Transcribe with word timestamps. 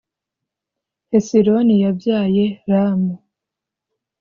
Hesironi 1.09 1.75
yabyaye 1.83 2.45
Ramu, 2.71 3.15